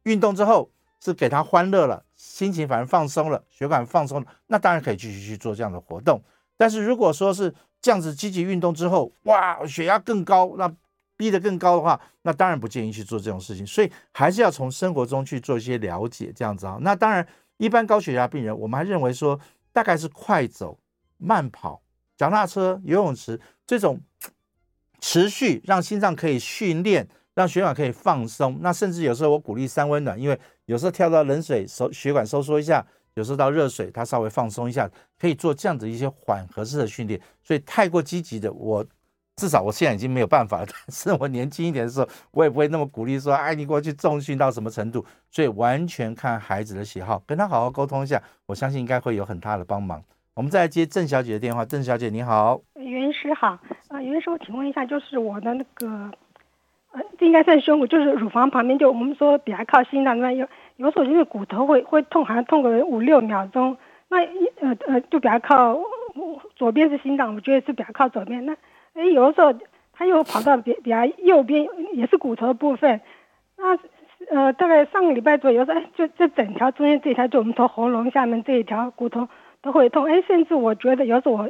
[0.04, 0.70] 运动之后
[1.00, 6.22] 是给他欢乐了，心情反而放松了，血管放松了，那当然可以继续去做这样的活动。
[6.58, 10.70] 但是如果说是这样子积极运动之后，哇，血压更高，那
[11.16, 13.66] 逼得更高的话，那当然不建议去做这种事情。
[13.66, 16.78] 所以还是要从生活中去做一些了解，这样子啊。
[16.82, 19.40] 那当然，一般高血压病人，我们还认为说。
[19.74, 20.80] 大概是快走、
[21.18, 21.82] 慢跑、
[22.18, 24.00] 脚踏车、游泳池这种
[25.00, 28.60] 持续让心脏可以训练，让血管可以放松。
[28.62, 37.20] 那甚至有时候我鼓励三温暖，因为有时候跳到冷水收血管收缩一下，有时候到热水它稍微放松一下，可以做这样子一些缓和式的训练。
[37.44, 38.86] 所以太过积极的，我
[39.42, 40.68] 至少我现在已经没有办法了。
[40.70, 45.04] 但是我年轻一点的时候，我也不会那么鼓励说，哎，你过去重训到什么程度？
[45.32, 50.00] 所以完全看孩子的喜好，跟他好好沟通一下，我相信应该会有很大的帮忙。
[50.36, 55.88] 我们再来接郑小姐的电话，郑小姐你好，袁医师好，啊，袁医师，我请问一下，就是我的那个，
[56.92, 63.76] 呃，这应该算胸骨，就是乳房旁边，就我们说比较靠心脏那，有有时候就是骨头会会痛，好像痛个五六秒钟，
[64.10, 65.78] 那一呃呃就比较靠
[66.56, 68.56] 左边是心脏，我觉得是比较靠左边，那
[68.94, 69.54] 哎有的时候
[69.94, 73.02] 他又跑到别比较右边，也是骨头的部分，
[73.58, 73.78] 那。
[74.30, 79.28] 呃，大概上个礼拜左右，哎，就这整条中间这条，就我们从喉咙下面这一条骨头
[79.64, 81.50] 都会痛，哎，甚至我觉得有时候我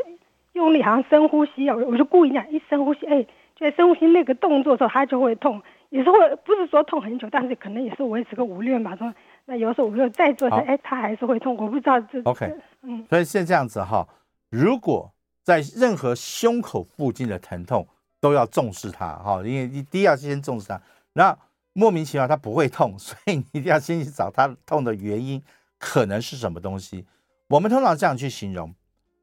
[0.54, 9.14] 用力好像深呼吸我，我就故意讲一深呼吸，哎，就深呼吸那个动作的时候，它就会痛，也是会不是说痛很久，但是可能也是维持个五六秒钟。
[9.46, 12.22] 那有时候我又再做一次，哎，它还是会痛，我不知道这。
[12.24, 14.08] OK，嗯，所以现在这样子哈，
[14.50, 15.12] 如果
[15.52, 17.88] 在任何胸口附近的疼痛
[18.20, 20.82] 都要重视它哈，因为你第一要先重视它，
[21.14, 21.38] 那。
[21.74, 25.42] 莫名其妙，它不会痛， 所以你一定要先去找它痛的原因，
[25.80, 27.06] 可能是什么东西。
[27.48, 28.76] 我们通常这样去形容：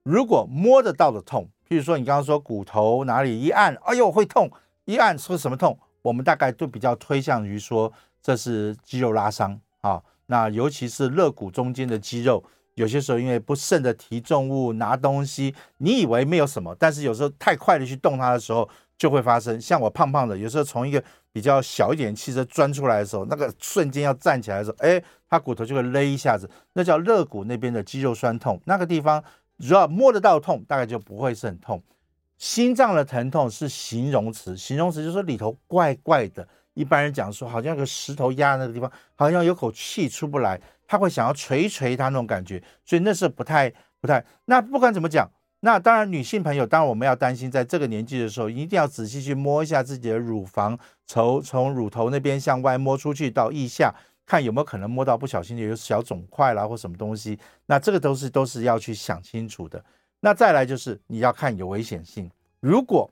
[0.02, 4.50] 如果摸得到的痛，譬如说你刚刚说骨头哪里一按，哎呦会痛，
[4.86, 10.02] 一按说什么痛，我们大概都比较推向于说这是肌肉拉伤啊。
[10.24, 12.42] 那尤其是肋骨中间的肌肉，
[12.78, 19.60] 有些时候因为不慎的提重物、拿东西，你以为没有什么，但是有时候太快的去动它的时候，就会发生。
[19.60, 28.60] 像我胖胖的，有时候从一个比较小一点汽车钻出来的时候，那个瞬间要站起来的时候，哎，他骨头就会勒一下子，那叫肋骨那边的肌肉酸痛。
[28.64, 29.22] 那个地方
[29.58, 31.82] 只要摸得到痛，大概就不会是很痛。
[32.36, 36.46] 心脏的疼痛是形容词，形容词就是说里头怪怪的。
[36.74, 44.24] 一般人讲说，好像有个石头压那个地方，好像有口气出不来，他会想要捶捶他那种感觉，所以那是不太不太。
[44.46, 45.30] 那不管怎么讲。
[45.60, 53.92] 那当然，女性朋友，当然我们要担心，在这个年纪的时候，一定要仔细去摸一下自己的乳房，从从乳头那边向外摸出去到腋下，
[54.24, 57.36] 看有没有可能摸到不小心有小肿块啦或什么东西。
[57.66, 59.84] 那这个都是都是要去想清楚的。
[60.20, 63.10] 那再来就是你要看有危险性，如果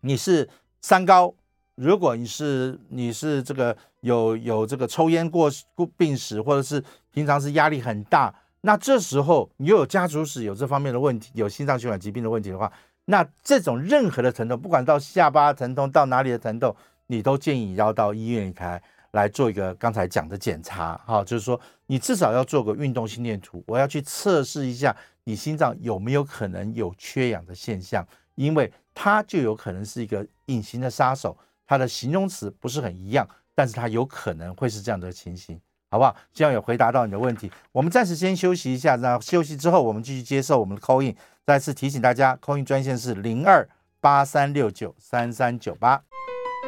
[0.00, 0.48] 你是
[0.80, 1.34] 三高，
[1.78, 12.70] 如果你是你是这个有有这个抽烟过过病史，或者是平常是压力很大，那这时候你又有家族史，有这方面的问题，有心脏血管疾病的问题的话，
[13.04, 16.74] 那这种任何的疼痛，不管到下巴疼痛到哪里的疼痛，
[17.06, 31.36] 你都建议要到医院里来来做一个刚才讲的检查，哈，就是说你至少要做个运动心电图，我要去测试一下你心脏有没有可能有缺氧的现象，因为它就有可能是一个隐形的杀手，
[31.68, 35.60] 它的形容词不是很一样，但是它有可能会是这样的情形。
[35.90, 36.14] 好不好？
[36.34, 37.50] 希望有回答到你的问题。
[37.72, 41.16] 我们暂时先休息一下，那休息之后我们继续接受我们的 call in。
[41.46, 43.66] 再次提醒大家，call in 专线是零二
[44.00, 46.02] 八三六九三三九八。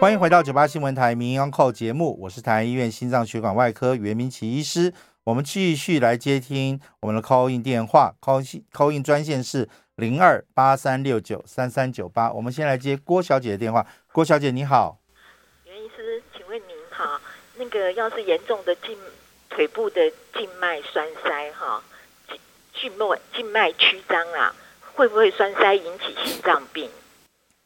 [0.00, 4.94] 欢迎回到九八新闻台民营 call 节目，我是台安医院心脏血管外科袁明启医师。
[5.24, 9.68] 我们继续来接听我们的 call in 电话，call in call in 专线是
[10.00, 12.32] 零二八三六九三三九八。
[12.32, 14.98] 我们先来接郭小姐的电话，郭小姐你好。
[15.66, 17.20] 袁医师，请问您好
[17.56, 18.98] 那个要是严重的静
[19.50, 21.82] 腿部的静脉栓塞哈，
[22.72, 24.54] 静脉静脉曲张啊，
[24.94, 26.90] 会不会栓塞引起心脏病？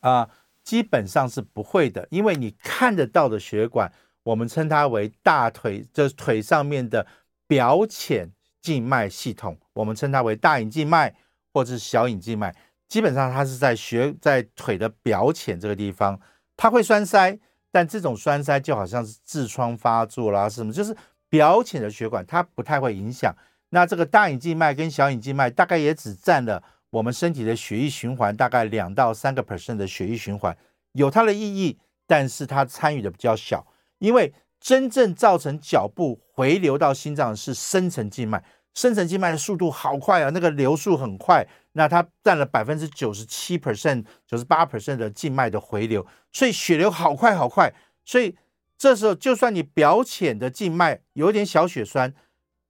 [0.00, 0.30] 啊、呃，
[0.64, 3.92] 基本上是不会的，因为你看得到的血管，
[4.24, 7.06] 我们称它为大腿，就是腿上面的
[7.46, 11.14] 表浅静脉系统，我们称它为大隐静脉
[11.54, 12.54] 或者是小隐静脉。
[12.86, 16.20] 基本上它是在血在腿的表浅这个地方，
[16.56, 17.38] 它会栓塞。
[17.70, 20.96] 但这种栓塞就好像是痔疮发作啦，什么就是
[21.28, 23.34] 表浅的血管，它不太会影响。
[23.70, 30.56] 那这个大隐静脉跟小隐静脉大概也只占了我们身体的血液循环大概两到三个 percent 的血液循环，
[30.92, 33.66] 有它的意义，但是它参与的比较小。
[33.98, 41.46] 因为真正造成脚部回流到心脏的是深层静脉，深层静脉的速度好快啊，那个流速很快。
[41.72, 47.72] 那它占了百分之九十七 percent、九十八 percent 的静脉的回流，所以血流好快好快。
[48.04, 48.36] 所以
[48.76, 52.14] 这时候，就算你表浅的静脉有点小血栓，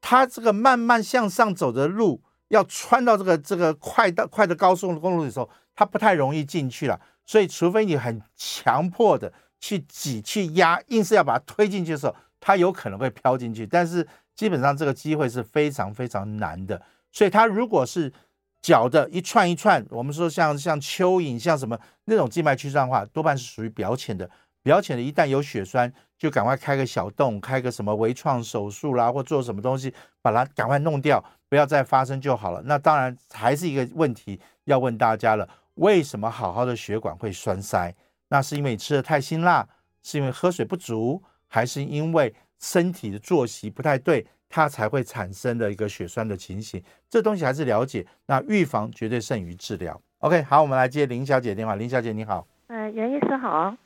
[0.01, 7.01] 它这个慢慢向上走的路，要穿到这个这个快的快的高速公路的时候，它不太容易进去了。
[7.27, 13.67] 所以，除非你很强迫的去挤、去压，硬是要把它推进去的时候，它有可能会飘进去。
[13.67, 16.81] 但是，基本上这个机会是非常非常难的。
[17.13, 18.13] 所以，它如果是
[18.61, 24.29] 脚的一串一串，我们说像像蚯蚓，像什么那种静脉曲张的话，多半是属于表浅的。
[24.63, 29.93] 表浅的，一旦有血栓，就赶快开个小洞，开个什么微创手术啦，或做什么东西，
[30.23, 32.63] 把它赶快弄掉，不要再发生就好了。
[32.65, 37.95] 那当然还是一个问题要问大家了：为什么好好的血管会栓塞？
[38.29, 39.69] 那是因为你吃的太辛辣，
[40.03, 44.27] 是因为喝水不足，还是因为身体的作息不太对？
[44.49, 48.07] 它才会产生的一个血栓的情形，这东西还是了解。
[48.27, 50.01] 那预防绝对胜于治疗。
[50.19, 51.75] OK，好，我们来接林小姐电话。
[51.75, 53.77] 林小姐你好，呃，袁医师好，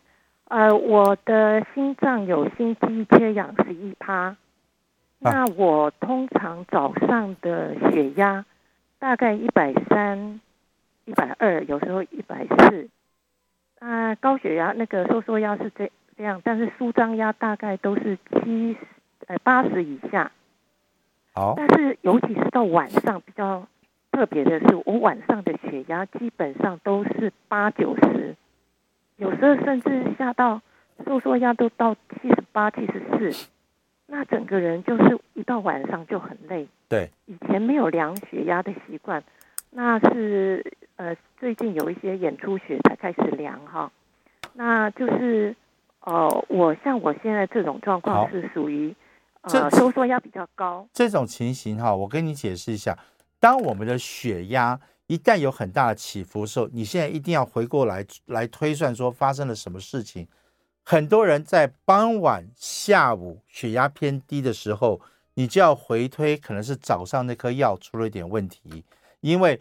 [0.49, 4.37] 呃，我的心脏有心肌缺氧十一趴，
[5.21, 8.45] 那我通常早上的血压
[8.99, 10.39] 大概一百三、
[11.07, 12.91] 一百二，有时候一百四。
[13.79, 18.79] 啊，高血压那个收缩压是这这样，但是舒张压大概都是七十
[19.29, 20.33] 呃八十以下。
[21.57, 23.65] 但是，尤其是到晚上比较
[24.11, 28.35] 特别的是，我晚上的血压基本上都是八九十，
[29.19, 30.61] 有时候甚至下到
[31.07, 33.49] 收缩压都到七十八、七十四，
[34.09, 36.67] 那整个人就是一到晚上就很累。
[36.89, 39.23] 对，以前没有量血压的习惯，
[39.71, 40.65] 那是
[40.97, 43.93] 呃最近有一些演出血才开始量哈。
[44.55, 45.55] 那就是
[46.09, 48.95] 呃，我像我现在这种状况是属于。
[49.43, 52.99] 呃收缩压比较高，这种情形哈，我跟你解释一下。
[53.39, 60.27] 当我们的血压一旦有很大的起伏的时候，你现在一定要回过来来推算说发生了什么事情。
[60.85, 65.01] 很多人在傍晚、下午血压偏低的时候，
[65.35, 68.85] 你就要回推，可能是早上那颗药出了一点问题。
[69.21, 69.59] 因为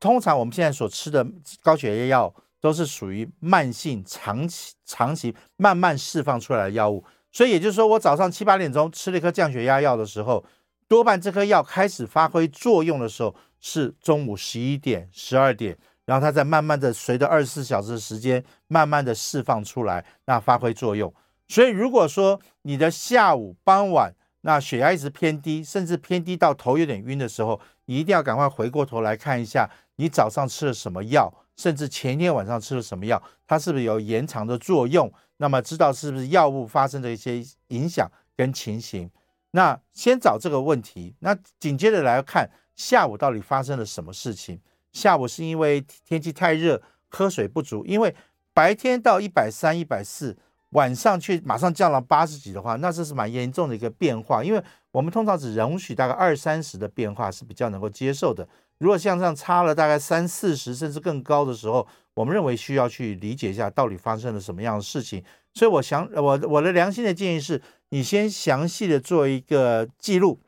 [0.00, 1.24] 通常我们现在所吃的
[1.62, 7.04] 高血压药都是属于慢性、长期、长期慢慢释放出来的药物。
[7.30, 10.44] 所以也就是说，我早上七八点钟吃了一颗降血压药的时候，
[10.88, 15.76] 多半这颗药开始发挥作用的时候是中午十一点、十二点，
[16.06, 21.12] 然后它在慢慢的随着二十四小时的时间，慢慢的释放出来，那发挥作用。
[21.46, 35.12] 所以如果说你的下午、傍晚那血压一直偏低，甚至偏低到头有点晕的时候，你一定要赶快回过头来看一下，你早上吃了什么药，甚至前一天晚上吃了什么药，它是不是有延长的作用？
[35.38, 39.10] 那么知道是不是药物发生的一些影响跟情形？
[39.50, 44.60] 那先找这个问题，那紧接着来看下午到底发生了什么事情？
[44.92, 48.14] 下午是因为天气太热，喝水不足，因为
[48.54, 50.36] 白天到一百三、一百四，
[50.70, 54.44] 晚上却马上降到八十几的话，那这是蛮严重的一个变化。
[54.44, 58.48] 因为我们通常只容许大概二三十的变化是比较能够接受的。
[58.78, 65.22] 如果像这样差了大概三四十甚至更高的时候，我们认为需要去理解一下到底发生了什么样的事情。
[65.54, 70.40] 所以，我想我我的良心的建议是，你先详细的做一个记录，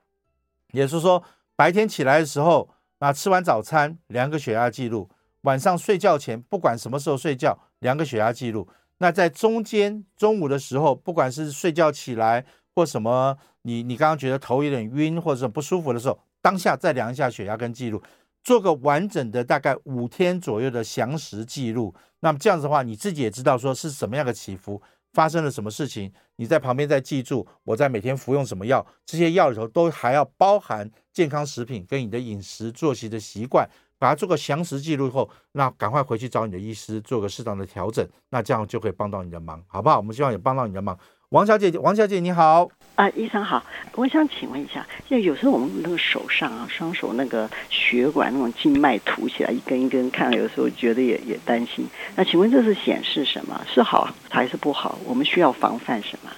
[0.72, 1.22] 也是说，
[1.56, 2.70] 白天起来的时候，
[3.00, 5.08] 那吃完早餐量个血压记录，
[5.42, 8.68] 晚上睡觉前不管什么时候睡觉量个血压记录。
[8.98, 18.00] 那在中间中午的时候，不管是睡觉起来或什么，你你刚刚觉得头有点晕或者不舒服的时候，当下再量一下血压跟记录。
[18.42, 24.80] 做个完整的大概五天左右的详实记录，那么这样子的话，你自己也知道说是什么样的起伏，
[25.12, 33.68] 发生了什么事情，你在旁边再记住我在每天服用什么药，这些药里头都还要包含健康食品跟你的饮食作息的习惯，
[33.98, 39.98] 把它做个详实记录后，那赶快回去找你的医师做个适当的调整，那这样就可以帮到你的忙，好不好？
[39.98, 40.98] 我们希望也帮到你的忙。
[41.30, 43.62] 王小姐，王小姐你好，啊，医生好，
[43.94, 51.86] 我想请问一下，就有时候我们那个手上啊，双手那个血管那种静脉凸起来一根一根，看了有时候觉得也也担心。
[52.16, 53.64] 那请问这是显示什么？
[53.72, 54.98] 是好还是不好？
[55.06, 56.30] 我们需要防范什么？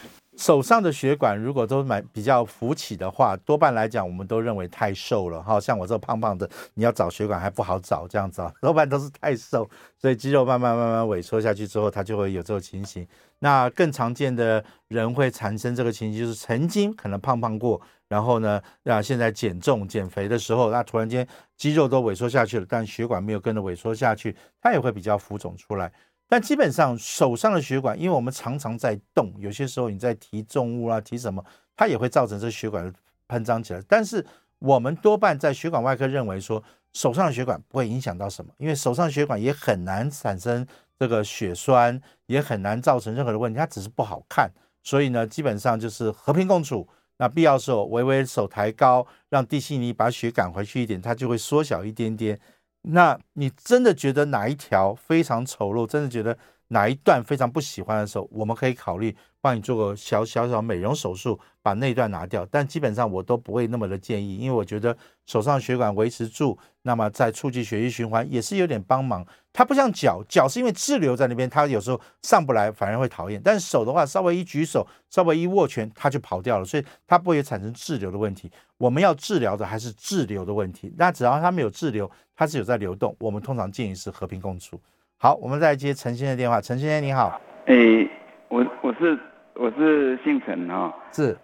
[0.43, 5.61] 手上的血管如果都蛮比较浮起的话，多半来讲，我们都认为太瘦了哈。
[5.61, 13.07] 像我这胖胖的，你要找血管还不好找，这样子啊， 多半都是太瘦，所以肌肉慢慢慢慢萎缩下去之后，它就会有这种情形。
[13.39, 21.25] 那更常见的人会产生这个情形，就是曾经可能胖胖过，然后呢，啊，现在减重减肥的时候，那突然间
[21.57, 25.93] 肌肉都萎缩下去了，但血管没有跟着萎缩下去，它也会比较浮肿出来。
[26.33, 31.45] 但基本上手上的血管，因为我们常常在动，有些时候你在提重物啊，提什么，
[31.77, 32.91] 它也会造成这血管
[33.29, 33.83] 膨胀起来。
[33.87, 34.25] 但是
[34.59, 36.65] 我们多半在血管外科认为说，
[36.95, 40.67] 手上的血管不会影响到什么，因为手上血管也很难产生
[40.99, 44.51] 这个血栓，也很难造成任何的问题，它只是不好看。
[44.83, 46.89] 所以呢，基本上就是和平共处。
[47.19, 52.41] 那必要时候微微手抬高，让地心引力把血赶回去一点，它就会缩小一点点。
[52.83, 56.37] 那你真的觉得哪一条非常丑陋，真的觉得
[56.73, 62.47] 哪一段非常不喜欢的时候，我们可以考虑帮你做个小小小美容手术，把那一段拿掉。
[62.51, 64.97] 但基本上我都不会那么的建议，因为我觉得
[65.27, 69.25] 手上血管维持住，那么在促进血液循环也是有点帮忙。
[69.53, 73.39] 它不像脚，脚是因为滞留在那边，它有时候上不来，反而会讨厌。
[73.45, 78.51] 但手的话，稍微一举手，稍微一握拳，它就跑掉了，所以它不会产生滞留的问题。
[78.79, 80.91] 我们要治疗的还是滞留的问题。
[80.97, 84.81] 那只要它没有滞留，它是有在流动，我们通常建议是和平共处。
[85.23, 86.61] 好，我们再接陈先生的电话。
[86.61, 88.11] 陈先生你好，哎、欸，
[88.49, 89.17] 我我是
[89.55, 91.39] 我是姓陈哈、哦，是，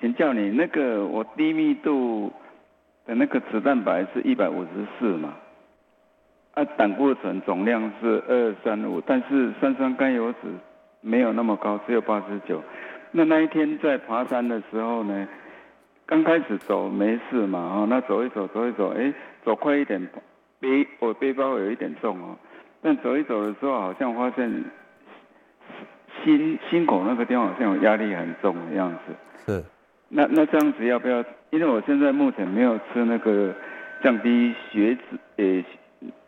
[0.00, 2.32] 请教你那个我低密度
[3.06, 4.68] 的那个脂蛋白是一百五十
[4.98, 5.32] 四嘛？
[6.54, 10.34] 啊，胆固醇总量是二三五，但是三酸甘油酯
[11.00, 12.60] 没有那么高，只有八十九。
[13.12, 15.28] 那那一天在爬山的时候呢，
[16.04, 19.14] 刚开始走没事嘛，哦，那走一走走一走，哎，
[19.44, 20.04] 走快一点，
[20.58, 22.36] 背我背包有一点重哦，
[22.82, 24.64] 但走一走的时候，好像发现
[26.24, 29.14] 心心口那个地方好像有压力很重的样子。
[29.46, 29.64] 是。
[30.08, 31.24] 那那这样子要不要？
[31.50, 33.54] 因为我现在目前没有吃那个
[34.02, 35.02] 降低血脂，
[35.36, 35.64] 诶。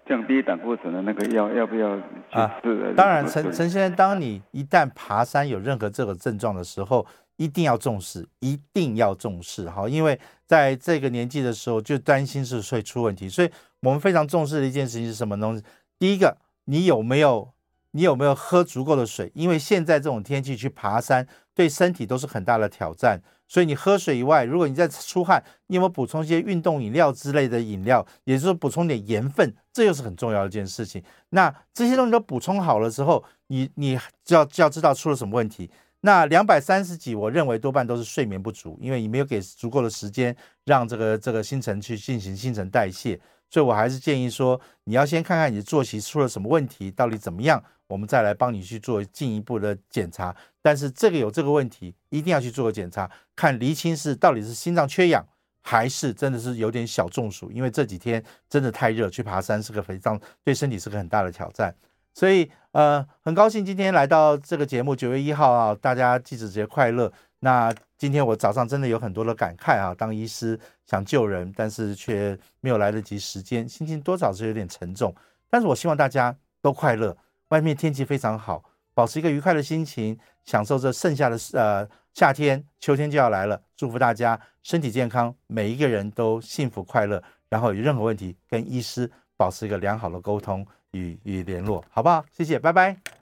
[0.05, 2.39] 降低胆固醇的那个药要不要去吃？
[2.39, 2.61] 啊，
[2.97, 13.51] 当然，陈陈先生，当你一旦爬山有任何这个症状的时候，一定要重视，一定要重视哈，因为在这个年纪的时候就担心是会出问题，所以
[13.81, 15.63] 我们非常重视的一件事情是什么东西？
[16.03, 17.53] 第一个，你有没有
[17.93, 19.31] 你有没有喝足够的水？
[19.37, 21.25] 因为现在这种天气去爬山，
[21.55, 23.23] 对身体都是很大的挑战。
[23.47, 28.05] 所以你喝水以外，如果你在出汗，你有没有补充一些运动饮料之类的饮料？
[28.25, 31.01] 也就是补充点盐分，这又是很重要的一件事情。
[31.29, 35.71] 那这些东西都补充好了之后，你你就要就要知道出了什么问题。
[36.01, 43.21] 那两百三十几，我认为多半都是睡眠不足，因为你没有给足够的时间让这个这个新陈去进行新陈代谢。
[43.53, 47.63] 所以我还是建议说，你要先看看你的作息出了什么问题，到底怎么样。
[47.87, 55.23] 我们再来帮你去做进一步的检查，但是这个有这个问题，一定要去做个检查，看厘清是到底是心脏缺氧，
[55.61, 57.53] 还是真的是有点小中暑。
[57.53, 61.75] 因为这几天真的太热，去爬山是个非常对身体是个很大的挑战。
[62.15, 67.13] 所以呃，很高兴今天来到这个节目，九月一号啊，大家记者节快乐。
[67.45, 75.13] 那今天我早上真的有很多的感慨啊，当医师想救人，但是却没有来得及时间，心情多少是有点沉重。
[75.51, 77.17] 但是我希望大家都快乐。
[77.49, 78.63] 外面天气非常好，
[78.95, 83.61] 保持一个愉快的心情，享受这剩下的呃夏天，秋天就要来了。
[83.77, 87.21] 祝福大家身体健康，每一个人都幸福快乐。
[87.49, 92.25] 然后有任何问题，跟医师保持一个良好的沟通与与联络，好不好？
[92.31, 93.03] 谢谢，拜拜。